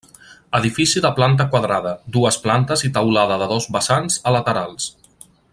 Edifici 0.59 1.03
de 1.05 1.11
planta 1.19 1.47
quadrada, 1.51 1.93
dues 2.17 2.39
plantes 2.47 2.85
i 2.89 2.91
teulada 2.97 3.41
de 3.45 3.53
dos 3.55 3.71
vessants 3.79 4.21
a 4.33 4.37
laterals. 4.39 4.93